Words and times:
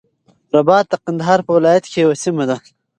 رباط 0.55 0.85
د 0.89 0.93
قندهار 1.05 1.39
په 1.47 1.51
ولایت 1.57 1.85
کی 1.91 1.97
یوه 2.03 2.15
سیمه 2.23 2.43
ده. 2.49 2.57